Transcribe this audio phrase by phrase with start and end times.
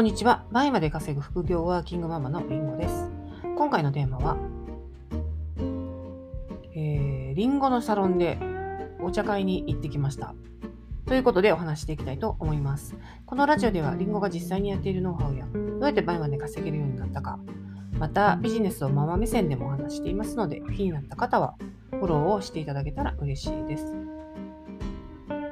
[0.00, 0.46] こんにちは。
[0.50, 3.10] 倍まで稼ぐ副業ワーキングママのりんごです。
[3.54, 4.38] 今回のテーマは、
[6.74, 8.38] えー、リンゴのサロンで
[9.02, 10.34] お茶会に行ってきました。
[11.04, 12.96] ということでお話していきたいと思います。
[13.26, 17.38] このラジオではリンゴが実際にやっているノウハウや、どうやって倍まで稼げるようになったか、
[17.98, 21.56] またビジネスをママ目線でもお話していますので、気になった方は
[21.90, 23.94] フォローをしていただけたら嬉しいです。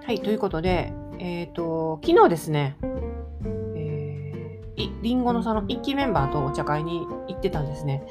[0.07, 2.79] はい、ということで、えっ、と、昨日ですね、
[4.99, 8.03] えーいリンゴのその1期メンバーとお茶会に行ってたんですね。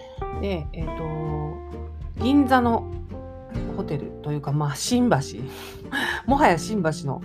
[0.42, 2.92] で、えっ、と、銀座の
[3.76, 5.18] ホテルというか、まあ、新橋、
[6.26, 7.22] もはや新橋の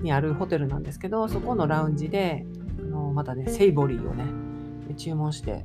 [0.00, 2.46] にあるホテルなんですけど、そこのラウンジで、
[2.80, 4.24] あのまたね、セイボリーをね、
[4.96, 5.64] 注文して、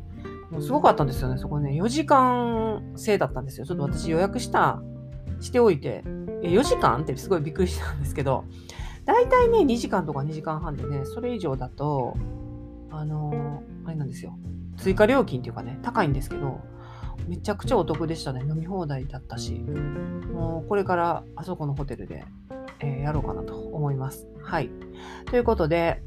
[0.49, 3.65] もうすごかったんですよね、そこね、4時間制だったんですよ。
[3.65, 4.81] ちょっと私予約した、
[5.39, 6.03] しておいて、
[6.41, 8.45] え4時間ってすごいびっくりしたんですけど、
[9.05, 12.15] 大体ね、2時間とか2時間半でね、それ以上だと、
[12.91, 14.37] あのあれなんですよ。
[14.77, 16.61] 追加料金っていうかね、高いんですけど、
[17.27, 18.41] めちゃくちゃお得でしたね。
[18.41, 22.25] 飲み放題だったし、もうこれからあそこのホテルで、
[22.79, 24.27] えーやろうかなと思います。
[24.41, 24.69] はい。
[25.25, 26.01] ということで、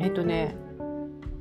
[0.00, 0.56] えっ、とね、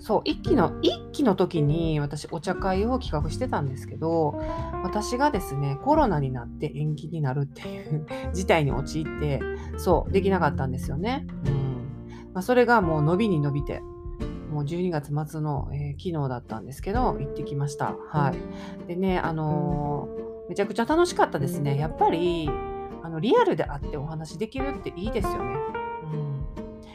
[0.01, 4.33] そう、一期の、一期の時に私お茶会を企画してたんですけど、
[4.83, 9.41] 私がですね、コロナになって延期になるっていう 事態に陥って、
[9.77, 11.27] そう、できなかったんですよね。
[11.45, 12.31] うん。
[12.33, 13.83] まあ、それがもう伸びに伸びて、
[14.51, 17.95] もう12月末の、えー昨日だったんですけど、行ってきました。
[18.09, 18.33] は
[18.83, 18.87] い。
[18.87, 21.77] でね、あのーめちゃくちゃ楽しかったですね。
[21.77, 22.49] やっぱり、
[23.03, 25.55] あの、リアルで会ってお話できるっていいですよね。
[26.03, 26.45] うん。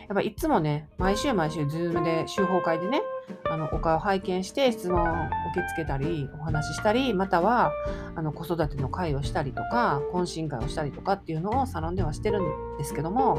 [0.09, 3.01] やっぱいつもね、毎週毎週、ズームで、週報会でね、
[3.49, 5.11] あの、お顔拝見して質問を受
[5.55, 7.73] け付けたり、お話ししたり、または、
[8.15, 13.39] あの、子育ての会をしたりとか、懇親会をしたりとかっていうのをサロンではしてるんですけども、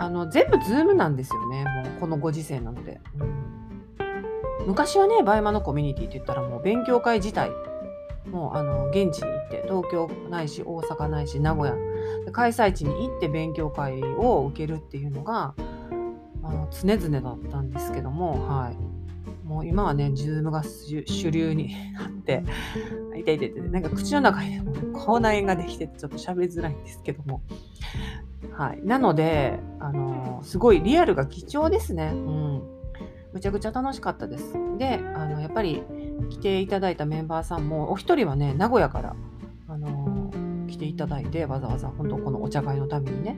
[0.00, 1.62] あの、全部 Zoom なんですよね。
[1.62, 3.02] もう、このご時世なので。
[4.66, 7.50] 昔はね、 BUYMA のコミュニティって言ったらもう勉強会自体、
[8.30, 11.74] もうあの現地に行って、東京ないし大阪ないし名古屋、
[12.32, 15.54] 開催地に行って勉強会を受けるっていうのが、
[16.42, 19.46] あの常々だったんですけども、はい。
[19.46, 22.42] もう今はね、ズームが主流に なって、
[23.16, 24.60] 痛い痛い痛い、なんか口の中に、
[24.94, 27.42] 口内炎ができてちょっと喋りづらいんですけども。
[28.52, 28.80] はい。
[28.84, 32.12] なので、あのすごいリアルが貴重ですね。
[32.14, 32.62] うん。
[33.32, 34.54] むちゃくちゃ楽しかったです。
[34.78, 35.82] で、あのやっぱり
[36.30, 39.14] 来ていただいたメンバーさんも、お一人はね、名古屋から、
[39.68, 40.30] あの
[40.68, 43.36] 来ていただいて、わざわざ本当このお茶会のためにね。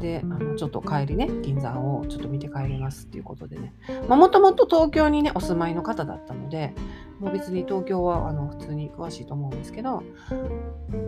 [0.00, 3.72] で、あのちょっと帰りね、銀座をちょっと見て帰りますっていうことでね。
[4.08, 6.74] もともと東京にね、お住まいの方だったので、
[7.18, 10.02] もう別に東京はあの普通に詳しいと思うんですけど、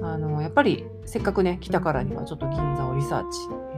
[0.03, 3.29] あのやっぱりせっかくね、来たからにはちょっと銀座をリサー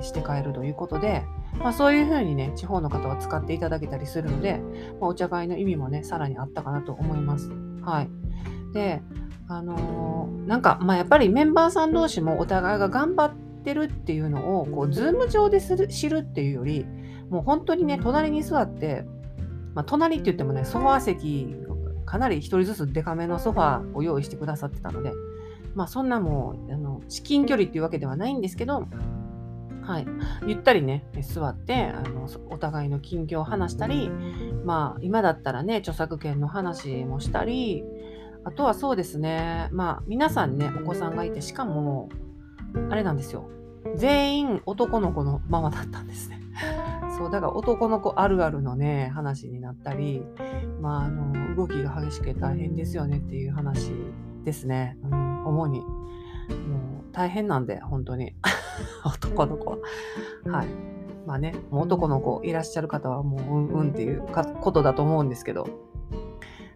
[0.01, 1.25] チして帰るということで、
[1.59, 4.61] まあ、そういうふうにね、地方の方は使っていただけたりするので、
[5.01, 7.51] まあ、お茶会の意味もね、さらにあったかなと思います。
[7.83, 8.11] はい。
[8.73, 9.03] で、
[9.49, 10.11] あのー
[10.51, 16.87] なんか、まあ、やっぱりメンバーさん同士もお互いが頑張ってるっていうのを、こう、 Zoom 上でする知るっていうより、
[17.29, 19.05] もう本当にね、隣に座って、
[19.75, 21.57] まあ、隣って言ってもね、ソファー席、
[22.11, 25.13] かなり一人ずつデカめのソファーを用意してくださってたので、
[25.77, 28.89] まあ、そんなもう、あの、至近距離っていうわけではないんですけど、
[29.83, 30.07] はい。
[30.45, 34.11] ゆったりね、座って、あの、お互いの近況を話したり、
[34.65, 37.85] まあ、今だったらね、著作権の話もしたり、
[38.43, 42.09] あとはそうですね、まあ、皆さんね、お子さんがいて、しかも、
[42.91, 43.49] あれなんですよ。
[43.95, 46.41] 全員男の子のママだったんですね。
[47.21, 50.25] そう、だから男の子あるあるのね、話になったり、
[50.81, 53.93] まあ、あの、動きが激しくて大変ですよねっていう話
[54.43, 54.97] ですね。
[55.05, 55.81] うん、主に。
[55.81, 58.35] もう、大変なんで、本当に。
[59.05, 59.77] 男の子は。
[60.47, 60.69] はい。
[61.27, 65.69] まあね、もう男の子いらっしゃる方はもううんうんっていうことだと思うんですけど、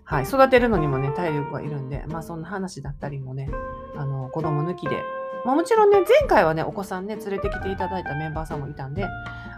[0.04, 3.48] はい、育てるのにもね、体力がいるんで、まあそんな話だったりもね、
[3.96, 5.02] あの、子供抜きで、
[5.46, 9.08] まあもちろんね、前回はね、お子さんね、連れてきていただいたメンバーさんもいたんで、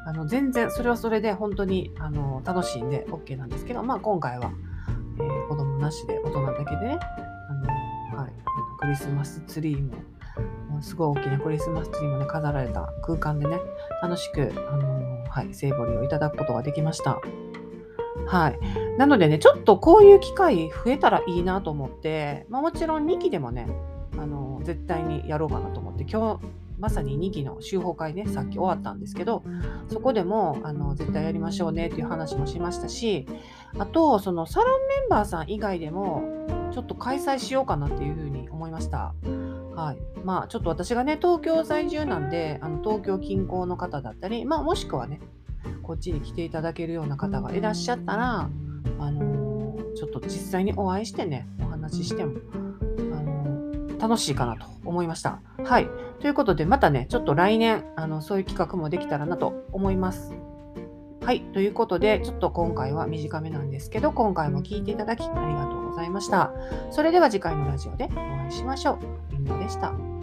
[0.06, 4.52] あの、全然、それはそれで本当に、あの、楽しいんで OK なんですけど、まあ今回は、
[5.18, 6.98] えー子供なしで大人だけでね、
[8.12, 8.32] あの、はい、
[8.78, 9.82] クリスマスツリー
[10.70, 13.60] も、すごい大きなクリスマスツリーもね、飾られた空間でね、
[14.00, 17.20] 楽しく、あのはい、セイボリーをいただくことができました。
[18.26, 18.58] はい。
[18.98, 23.66] なのでね、ちょっとこういう機会増えたらいいなと思って、まあ、もちろん2期でもね、
[24.18, 26.46] あの絶対にやろうかなと思って、今日、
[26.78, 29.42] まさに2期の集法会ね、さっき終わったんですけど、
[29.88, 33.26] そこでもあの絶対やりましょうねっていう話もしましたし、
[33.78, 36.22] あと、そのサロンメンバーさん以外でも、
[36.72, 39.14] ちょっと開催しようかなっていうふうに思いました。
[39.74, 39.98] はい。
[40.24, 45.20] まあ、ちょっと私がね、東京在住なんで、あの東京近郊の方だったり、まあ、もしくはね、
[45.82, 48.50] こっちに来ていただけるような方がいらっしゃったら、
[48.98, 52.36] あのちょっと実際にお会いしてね、お話ししても、
[53.12, 55.40] あの楽しいかなと思いました。
[55.62, 55.88] はい。
[56.20, 60.32] ということで、またね、ちょっと来年、あのそういう企画もできたらなと思います。
[61.22, 61.42] はい。
[61.52, 66.52] ということで、ちょっと今回は短めなんですけど、今回も聴いていただきありがとうございました。
[66.90, 69.32] それでは次回のラジオでお会いしましょう。
[69.32, 70.15] りんごでした。